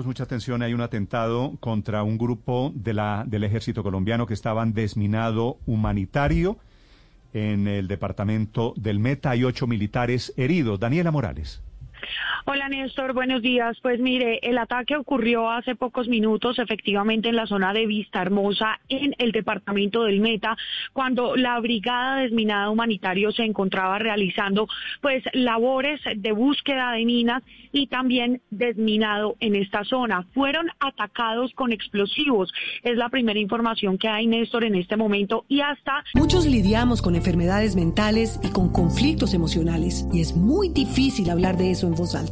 Mucha 0.00 0.24
atención, 0.24 0.62
hay 0.62 0.72
un 0.72 0.80
atentado 0.80 1.56
contra 1.60 2.02
un 2.02 2.16
grupo 2.16 2.72
de 2.74 2.94
la, 2.94 3.24
del 3.26 3.44
ejército 3.44 3.82
colombiano 3.82 4.26
que 4.26 4.32
estaban 4.32 4.72
desminado 4.72 5.58
humanitario 5.66 6.56
en 7.34 7.68
el 7.68 7.88
departamento 7.88 8.72
del 8.76 8.98
Meta. 8.98 9.30
Hay 9.30 9.44
ocho 9.44 9.66
militares 9.66 10.32
heridos. 10.38 10.80
Daniela 10.80 11.10
Morales. 11.10 11.60
Hola 12.44 12.68
Néstor, 12.68 13.12
buenos 13.12 13.40
días. 13.40 13.78
Pues 13.82 14.00
mire, 14.00 14.40
el 14.42 14.58
ataque 14.58 14.96
ocurrió 14.96 15.48
hace 15.48 15.76
pocos 15.76 16.08
minutos 16.08 16.58
efectivamente 16.58 17.28
en 17.28 17.36
la 17.36 17.46
zona 17.46 17.72
de 17.72 17.86
Vista 17.86 18.20
Hermosa, 18.20 18.80
en 18.88 19.14
el 19.18 19.30
departamento 19.30 20.02
del 20.02 20.18
Meta, 20.18 20.56
cuando 20.92 21.36
la 21.36 21.60
Brigada 21.60 22.16
Desminada 22.16 22.68
Humanitario 22.68 23.30
se 23.30 23.44
encontraba 23.44 24.00
realizando 24.00 24.66
pues 25.00 25.22
labores 25.34 26.00
de 26.16 26.32
búsqueda 26.32 26.90
de 26.90 27.04
minas 27.04 27.44
y 27.70 27.86
también 27.86 28.42
desminado 28.50 29.36
en 29.38 29.54
esta 29.54 29.84
zona. 29.84 30.26
Fueron 30.34 30.66
atacados 30.80 31.52
con 31.54 31.70
explosivos. 31.70 32.52
Es 32.82 32.96
la 32.96 33.08
primera 33.08 33.38
información 33.38 33.98
que 33.98 34.08
hay, 34.08 34.26
Néstor, 34.26 34.64
en 34.64 34.74
este 34.74 34.96
momento 34.96 35.44
y 35.46 35.60
hasta... 35.60 36.02
Muchos 36.14 36.46
lidiamos 36.46 37.02
con 37.02 37.14
enfermedades 37.14 37.76
mentales 37.76 38.40
y 38.42 38.50
con 38.50 38.72
conflictos 38.72 39.32
emocionales 39.32 40.08
y 40.12 40.20
es 40.20 40.34
muy 40.34 40.70
difícil 40.70 41.30
hablar 41.30 41.56
de 41.56 41.70
eso 41.70 41.86
en 41.86 41.94
voz 41.94 42.16
alta. 42.16 42.31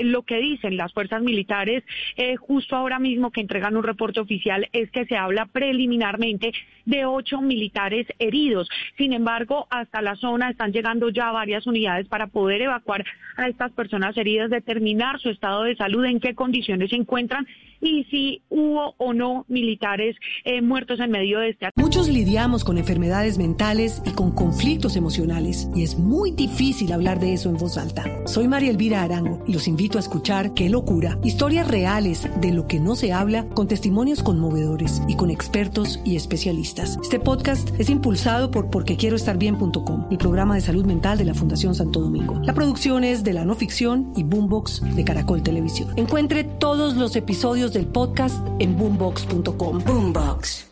Eh, 0.00 0.04
lo 0.04 0.22
que 0.22 0.38
dicen 0.38 0.76
las 0.76 0.92
fuerzas 0.92 1.22
militares 1.22 1.84
eh, 2.16 2.36
justo 2.36 2.76
ahora 2.76 2.98
mismo 2.98 3.30
que 3.30 3.40
entregan 3.40 3.76
un 3.76 3.84
reporte 3.84 4.20
oficial 4.20 4.68
es 4.72 4.90
que 4.90 5.04
se 5.06 5.16
habla 5.16 5.46
preliminarmente 5.46 6.52
de 6.84 7.04
ocho 7.04 7.40
militares 7.40 8.06
heridos. 8.18 8.68
Sin 8.96 9.12
embargo, 9.12 9.66
hasta 9.70 10.02
la 10.02 10.16
zona 10.16 10.50
están 10.50 10.72
llegando 10.72 11.10
ya 11.10 11.30
varias 11.30 11.66
unidades 11.66 12.08
para 12.08 12.26
poder 12.26 12.62
evacuar 12.62 13.04
a 13.36 13.48
estas 13.48 13.72
personas 13.72 14.16
heridas, 14.16 14.50
determinar 14.50 15.20
su 15.20 15.30
estado 15.30 15.62
de 15.64 15.76
salud, 15.76 16.04
en 16.04 16.20
qué 16.20 16.34
condiciones 16.34 16.90
se 16.90 16.96
encuentran 16.96 17.46
y 17.80 18.04
si 18.10 18.42
hubo 18.50 18.94
o 18.98 19.14
no 19.14 19.44
militares 19.48 20.16
eh, 20.44 20.60
muertos 20.60 21.00
en 21.00 21.10
medio 21.10 21.40
de 21.40 21.50
este 21.50 21.66
ataque. 21.66 21.82
Muchos 21.82 22.08
lidiamos 22.08 22.64
con 22.64 22.78
enfermedades 22.78 23.38
mentales 23.38 24.02
y 24.04 24.10
con 24.10 24.32
conflictos 24.32 24.96
emocionales 24.96 25.68
y 25.74 25.82
es 25.82 25.98
muy 25.98 26.30
difícil 26.32 26.92
hablar 26.92 27.20
de 27.20 27.32
eso 27.32 27.48
en 27.48 27.56
voz 27.56 27.78
alta. 27.78 28.04
Soy 28.26 28.48
María 28.48 28.70
Elvira 28.70 29.02
Arango 29.02 29.42
y 29.46 29.52
los 29.52 29.66
a 29.98 30.00
escuchar 30.00 30.54
Qué 30.54 30.68
locura, 30.68 31.18
historias 31.22 31.68
reales 31.68 32.28
de 32.40 32.52
lo 32.52 32.66
que 32.66 32.80
no 32.80 32.96
se 32.96 33.12
habla 33.12 33.46
con 33.48 33.68
testimonios 33.68 34.22
conmovedores 34.22 35.02
y 35.08 35.16
con 35.16 35.30
expertos 35.30 36.00
y 36.04 36.16
especialistas. 36.16 36.98
Este 37.02 37.18
podcast 37.18 37.70
es 37.78 37.90
impulsado 37.90 38.50
por 38.50 38.70
porquequieroestarbien.com, 38.70 40.06
el 40.10 40.18
programa 40.18 40.54
de 40.54 40.60
salud 40.60 40.84
mental 40.84 41.18
de 41.18 41.24
la 41.24 41.34
Fundación 41.34 41.74
Santo 41.74 42.00
Domingo. 42.00 42.40
La 42.42 42.54
producción 42.54 43.04
es 43.04 43.24
de 43.24 43.32
la 43.32 43.44
no 43.44 43.54
ficción 43.54 44.12
y 44.16 44.22
Boombox 44.22 44.82
de 44.94 45.04
Caracol 45.04 45.42
Televisión. 45.42 45.92
Encuentre 45.96 46.44
todos 46.44 46.96
los 46.96 47.16
episodios 47.16 47.72
del 47.72 47.86
podcast 47.86 48.46
en 48.58 48.76
boombox.com. 48.76 49.80
Boombox. 49.84 50.66